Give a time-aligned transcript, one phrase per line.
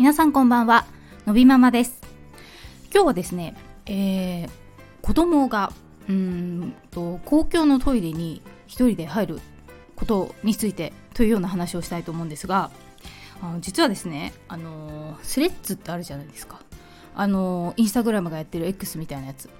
[0.00, 0.86] 皆さんこんばんは。
[1.26, 2.00] のびママです。
[2.90, 3.54] 今日はですね、
[3.84, 4.50] えー、
[5.02, 5.74] 子供が
[6.08, 9.40] うんと公共のトイレに1人で入る
[9.96, 12.70] ことについてというような話をしたいと思うんですが
[13.42, 16.62] あの実はですねあのスレッズってあるじゃないですか。
[17.14, 19.50] あのインスタグラムがやってる X みたいなやつ。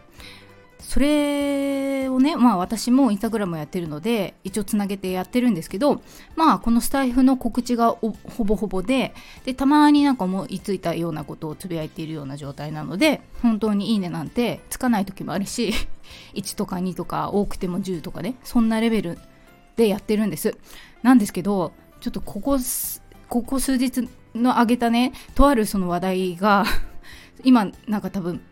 [0.83, 6.03] それをねまあ私もインスタグラムやってるので一応つなげてやってるんですけど
[6.37, 9.15] まあこのスタイフの告知がほぼほぼで
[9.45, 15.73] でたまになんか思いついたようなことをつぶやいているような状態なので本当にいいねなんてつかない時もあるし
[16.35, 19.19] 1とか2とか多くても10とかねそんなレベル
[19.77, 20.57] でやってるんです。
[21.03, 22.59] なんですけどちょっとここ
[23.29, 26.65] ここ数日の上げたねとあるその話題が
[27.45, 28.43] 今なんか多分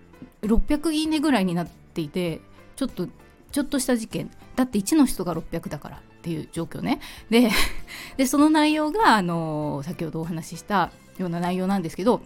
[0.42, 2.40] 600いいねぐらいになってていて
[2.76, 3.08] ちょっと
[3.50, 4.30] ちょっとした事件。
[4.56, 7.00] だって1の人が600だからっていう状況ね。
[7.30, 7.50] で
[8.16, 12.20] でその内容があの先ほどお話ししたような内容なんですけど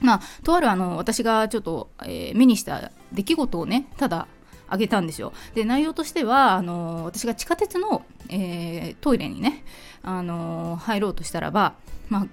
[0.00, 4.26] まあとあるあの私がちょっと、えー、目にした出来事をねただ
[4.68, 5.32] あげたんですよ。
[5.54, 9.64] で内容としてはあの私が地下鉄の、えー、トイレにね
[10.02, 11.74] あの入ろうとしたらば、
[12.08, 12.26] まあ、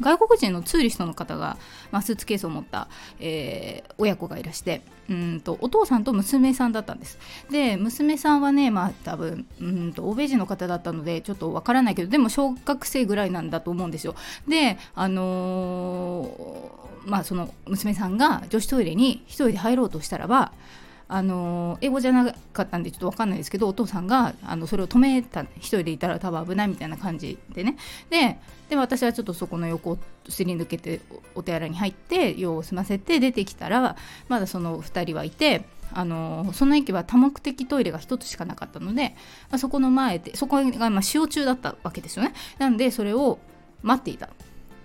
[0.00, 1.56] 外国人のツーリストの方が、
[1.90, 7.18] まあ、スーツケースを持った、えー、親子がいらしてうんとお父さんと娘さんだったんです。
[7.50, 14.14] で娘さんはねまあ多分うんと欧米人の方だったのでちょっとわからないけどでも小学生ぐらいなんだと思うんですよ。
[14.46, 20.52] であのー、まあその娘さんが女子トイレに一人で入ろうとしたらば
[21.12, 27.76] あの英語じゃなかったんでちょっと分かんないですけどお父さんがあのそれを止めた一人でいたら多分危ないみたいな感じでね。
[28.08, 31.00] でで私はちょっとそこの横をすり抜けて
[31.34, 33.96] お手洗いに入って用を済ませて出てきたら
[34.28, 39.16] まだその2人はいてあのその駅は多目的トイレが1つしかなかったので、
[39.50, 42.32] まあ、そこの前でそこがま使用中だったわけですよね。
[42.58, 43.40] なんでそれを
[43.82, 44.28] 待っていたっ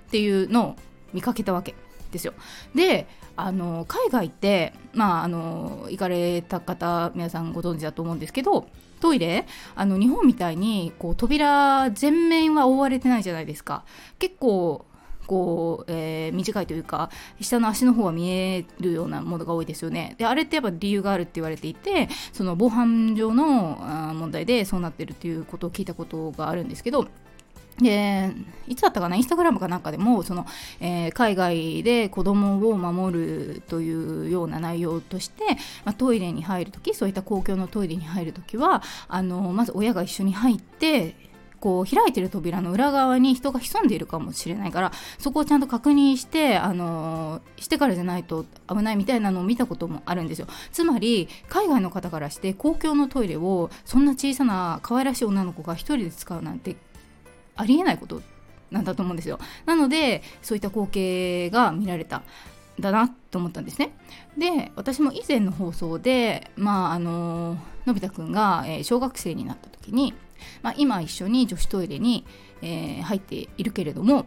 [0.10, 0.76] ていうのを
[1.14, 1.76] 見かけたわけ。
[2.16, 2.34] ですよ。
[2.74, 8.68] であの海外ってまああの行かれた方皆さんご存知だと思うんですけど
[9.02, 9.46] トイレ
[9.76, 13.84] あの日本みたいにこう扉全面は覆われてないじゃないですか。
[14.20, 14.86] 結構
[15.28, 17.10] こう、えー、短いというか
[17.42, 20.16] 下の足の方は見えるようなものが多いですよね。
[20.18, 27.08] であれってやっぱ理由があるって言われていてその防犯上の問題でそうなってるっていうことを聞いたことがあるんですけど
[27.78, 28.32] で
[28.68, 29.16] いつだったかな？
[29.16, 30.46] インスタグラムかなんかでもその、
[30.80, 35.44] えー、海外で子供を守るというような内容として、
[35.84, 41.16] まあ、トイレに入るときそういった公共のトイレに入るときはあのまず親が一緒に入って
[41.66, 50.48] こう開いてる扉の裏側に人が潜んでいるかもしれないからそこをちゃんと確認してあのしてからじゃないと危ないみたいなのを見たこともあるんですよ。
[50.72, 56.76] つまり海外の方からして公共のトイレをそんな小さな可愛らしい女の子が1人で使うなんて
[57.56, 58.22] ありえないこと
[58.72, 59.40] なんだと思うんですよ。
[59.66, 62.24] なのでそういった光景が見られた
[62.80, 63.92] だなと思ったんですね。
[64.38, 70.14] で私も以前の放送でまああののび太くんが、えー、小学生になった時に、
[70.62, 72.26] まあ、今一緒に女子トイレに、
[72.62, 74.26] えー、入っているけれども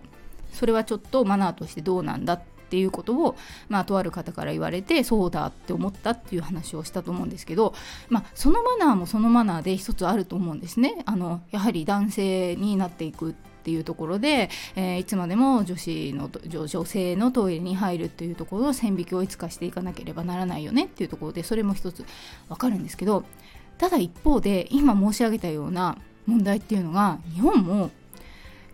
[0.53, 3.35] それはちょっとマナーとしてどうなんだってっていうことを、
[3.71, 7.75] まあ、とある方から言われてそうだって思ったっていう話をしたと思うんですけど、
[8.11, 11.03] まあ、そのマナーもそのマナーで一つあると思うんですね。
[11.07, 13.35] あのやはり男性になっていくっ
[13.65, 22.05] ていうところで、えー、いつまでも女子の女性のトイレに入るっていうところの線引きをいつかしていかなければならないよねっていうところでそれも一つ
[22.49, 23.25] わかるんですけど
[23.79, 25.97] ただ一方で今申し上げたような
[26.27, 27.91] 問題っていうのが日本も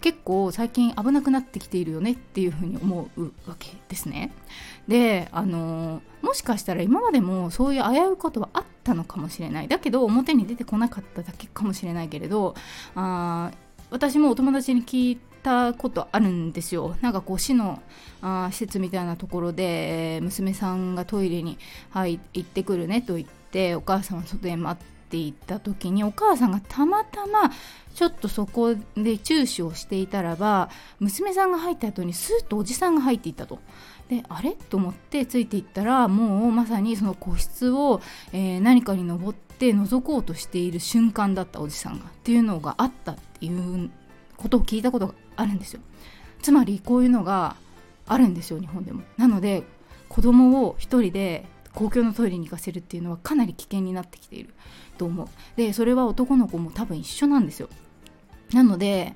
[0.04, 4.32] 結構最近危なくなってきているよねっていうふうに思うわけですね。
[4.86, 12.54] であのもしかしたら今までもそういう危ういことはあったのかもしれないだけど表に出てこなかっただけかもしれないけれど
[12.94, 13.50] あ
[13.90, 17.80] 私もお友達に聞いたことあるんですよなんかこう市の
[18.20, 21.56] あ施設みたいなところで娘さんがトイレに、
[21.88, 27.52] はい、行ってくるねと言ってお母さんは外で待っっていった時にお母さんがたまたま
[27.94, 30.68] ちょっとそこで注視をしていたらば
[30.98, 33.60] 娘さんが入った後にスーッとおじさんが入っていったと。
[34.08, 34.50] であれ？
[34.50, 38.02] と思ってついていったらもうまさにその個室を、
[38.32, 43.90] えー、何かに登って覗こうとしている瞬間だったおじさんがっていうのがあったっていう
[44.36, 45.80] ことを聞いたことがあるんですよ。
[46.42, 47.54] つまりこういうのが
[48.08, 49.02] あるんですよ日本でも。
[49.16, 49.62] なので
[50.08, 54.54] 子供を一人で公共のトイレに行かせるっていうのはかなり危険になってきている
[54.96, 55.28] と思う。
[55.56, 57.68] でそれは男の子も多分一緒なんですよ。
[58.52, 59.14] なので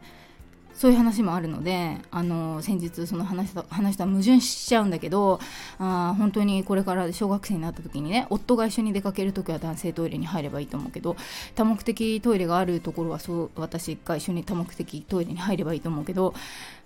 [0.79, 5.41] そういう話もあるのであの先日その話と話とは矛盾しちゃうんだけど
[5.81, 11.17] あ本当にこれから小学生になった時にね夫が一緒に出かける時は男性トイレに入ればいいと思うけど
[11.57, 16.33] 多目的トイレがあるところはそう私が一緒に多目的トイレに入ればいいと思うけど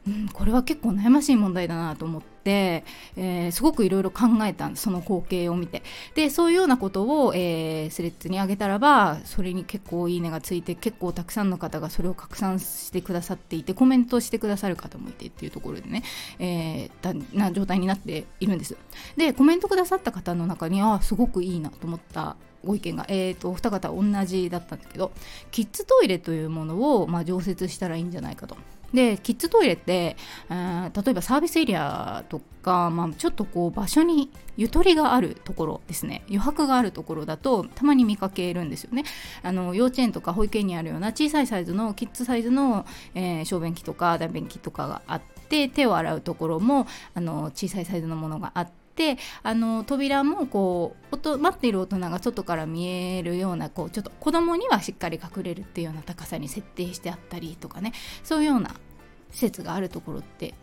[0.06, 2.84] うん、これは結構悩ましい問題だなと思って、
[3.16, 5.84] えー、すごくいろいろ考えたんですその光景を見て
[6.16, 16.02] でそういうようなことを、えー、スレッズに上げたらばそれに結構いいねがついて結構たくさんの方がそれを拡散してくださっていてコメントしてくださる方もいてっていうところでね、
[16.40, 18.76] えー、な状態になっているんです
[19.16, 25.12] でコメントくださった方の中にあすごくいいなと思ったご意見が、えーと、お二方同じだったんだけど
[25.52, 28.56] キッズトイレというものを、まあ、常設したらいいんじゃないかと。
[28.92, 30.16] でキッズトイレって、
[30.50, 36.22] えー、例えばサービスエリアとか、まあ、ちょっとこう場所にゆとりがあるところですね。
[36.26, 39.04] 余白があるところだとたまに見かけるんですよね。
[39.42, 57.92] あの幼稚園とか保育園にあるような小さいサイズのキッズサイズの、えー、小便器とか大便器とかがあって手を洗うところもあの小さいサイズのものがあってであの扉もこう待っている大人が外から見えるようなこうちょっと子供にはしっかり隠れるっていうような高さに設定してあったりとかね。
[58.22, 58.74] そういうような
[59.30, 60.54] 施設があるところって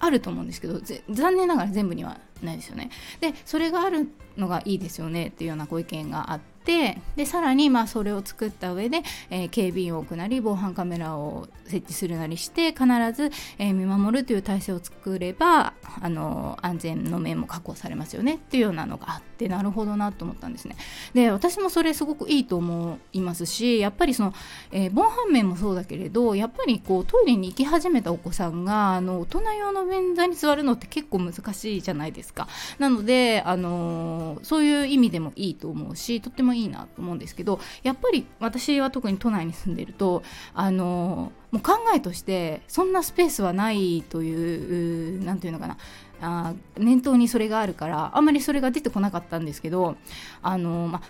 [0.00, 0.80] あると思うんですけど
[1.10, 2.90] 残念ながら全部にはないですよね。
[3.20, 20.76] でそれがあるのがいいですよねっていうようなご意見があってでさらにまあそれを作った上で、えー、警備員を置くなり防犯カメラを設置するなりして必ず、えー、見守るという体制を作ればあの安全の面も確保されますよねっていうようなのがあってなるほどなと思ったんですね。
[21.14, 24.34] で私もそれすごくいいと思いますしやっぱりその、
[24.70, 32.29] えー、防犯面もそうだけれどやっぱりこうトイレに行き始めたお子さんがあの大人用の便座に座るのって結構難しいじゃないですか。
[32.78, 40.22] なのであのそういう意味でもいいと思うしとってもいいなと思うんですけどやっぱり私は特に都内に住んでると
[40.54, 45.76] あのもう考えとしてそんなスペースはないという何て言うのかな。
[46.22, 49.96] あ念頭にそれがあるからあんまりそれが出てこなかったんですけど
[50.42, 51.00] あの、ま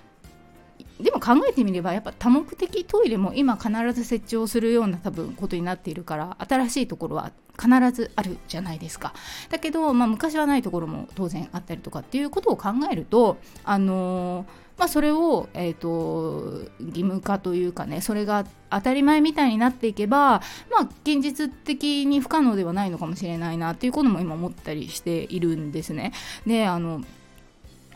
[1.00, 9.12] でも考えてみればやっぱ多目的トイレも今必ず設置をするような多分ことになっているから新しいところは必ずあるじゃないですか。
[9.50, 20.40] だけど、まあ、昔はないところも当然あったりとかっていうことを考えるとあのーまあ、それを、えーと、義務化というかねそれが当たり前みたいになっていけば、
[20.70, 26.12] まあ、現実的に不可能ではないのかもしれないなっていうことも今思ったりしているんですね。
[26.46, 27.02] であの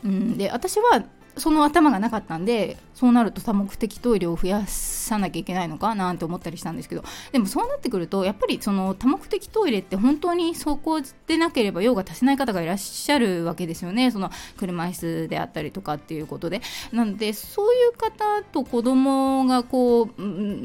[0.05, 1.03] うん、で私は
[1.37, 7.05] その頭がなかったんでそうなると多目的トイレを増やさなきゃいけないのかなって思ったりしたんですけど。
[7.33, 14.11] でもそうなってくるとやっぱりその多目的トイレって本当にそこでなければ用が足せない方がいらっしゃるわけですよね。
[14.11, 16.63] その車椅子であったりとかっていうことで。
[16.93, 20.09] なのでそういう方と子供がこう、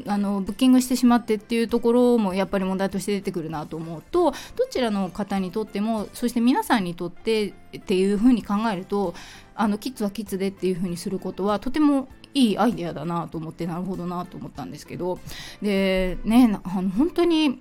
[0.06, 9.14] あのブッキングしてしまってっていうところもやっぱり問題として出てくるなと思うとどちらの方にとってもそして皆さんにとってっていうふうに考えると
[9.60, 15.18] あのキッズはキッズでっていう風にすることはとてもいいアイデアだなと思ってなるほどなと思ったんですけど
[15.60, 17.58] でねあの本当に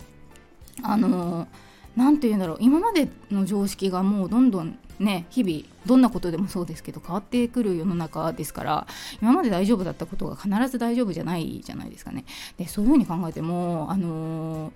[0.82, 1.50] あの
[1.98, 8.88] 何て言うんだろう今までの常識がもうどんどんね日々どんなことでもそうですけど変わってくる世の中ですから
[9.22, 12.24] 今まで大丈夫だったことが必ず大丈夫じゃないじゃないですかね。
[12.58, 14.72] でそういうふうに考えてもあの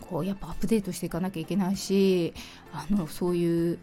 [0.00, 2.34] こうやっぱアップデートしていかなきゃいけないし
[2.72, 3.78] あのそういう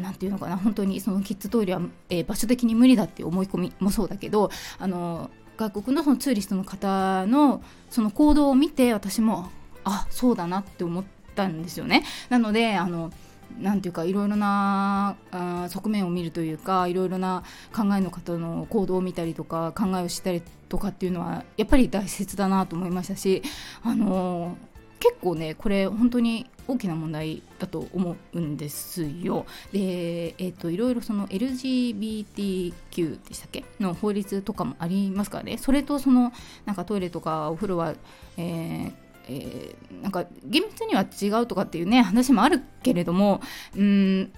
[0.00, 9.50] 何て言うのかな本当にそのキッズトイレは、えー、場所的に無理だって思い込みもそうだけどあの外国のそのツーリストの方のその行動を見て私も
[9.84, 12.04] あそうだなって思ったんですよね。
[12.30, 13.12] なのであの
[13.58, 17.42] なんていうかいろいろなあ側面を見るというかいろいろな
[17.74, 23.42] 考えの方の行動を見たりとか考えをしたりとかっていうのはやっぱり大切だなと思いましたし
[23.82, 24.56] あの
[25.00, 29.46] 結構ねこれ本当に大きな問題だと思うんですよ。
[29.72, 36.32] で、えーと、いろいろその LGBTQ でしたっけの法律とかもありますからねそれとその
[36.66, 37.94] なんかトイレとかお風呂は、
[38.36, 38.92] えー
[39.28, 43.40] えー、なんか厳密には違うとかっていうね話もあるけれども
[43.76, 44.32] うん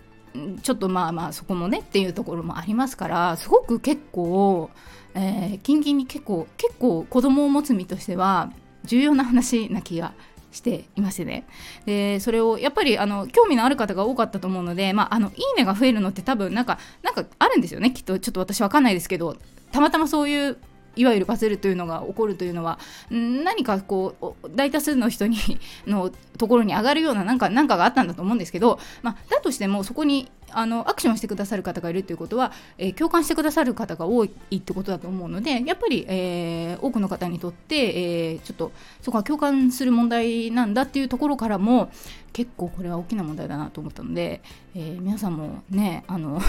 [0.63, 4.71] ちょっとまあまあそこもねっていうところもありますからすごく結構、
[5.15, 8.51] えー、近々に結構結構子供を持つ身としては
[8.85, 11.47] 重要な話な気がししていましてね。
[11.87, 17.91] でそれをやっぱりあの興味のある方が多かったと思うので、まあ、あのいいねが増えるのって多分なんかなんかあるんですよね。
[17.91, 19.37] きっとちょっと私わかんないですけど
[19.73, 20.59] たまたまそういう
[20.97, 22.79] いわゆるバズるというのが起こるというのは
[23.11, 25.39] 何かこう大多数の人に
[25.87, 41.91] のところに上がるようななんかなんかがあったんだと思うんですけど、まあ、だとしてもそこにあのアクションしてくださる方がいるということは、えー、共感してくださる方が多いってことだと思うのでやっぱり、えー、多くの方にとって、えー、ちょっとそこは共感する問題なんだっていうところからも
[42.33, 44.41] 結構これは大きな問題だなと思ったので、
[44.75, 46.41] え皆さんもねあの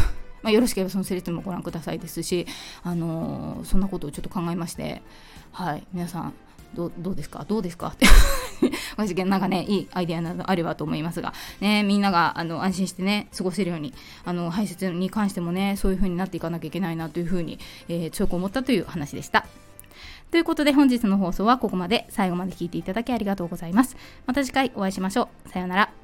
[0.43, 2.45] まあ、よろしければそのセリフもご覧くださいですし、
[2.83, 5.01] あのー、そんなことをちょっと考えまして、
[5.51, 6.33] はい、皆さん
[6.75, 7.45] どうですか？
[7.47, 7.87] どうですか？
[7.89, 8.07] って。
[8.97, 13.93] 私なんかねいいアイデアなどあればと思いますがねみんながあの安心してね過ごせるように
[14.25, 17.59] あの排泄に関してもねそういう風になっていかなきゃいけないなという風に、
[17.89, 19.45] えー、強く思ったという話でした。
[20.31, 22.07] ということで本日の放送はここまで。
[22.09, 23.95] 最後まで聞いていただきありがとうございます。
[24.25, 25.49] また次回お会いしましょう。
[25.49, 26.02] さようなら。